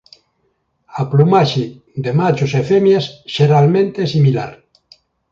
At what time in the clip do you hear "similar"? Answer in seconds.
4.15-4.51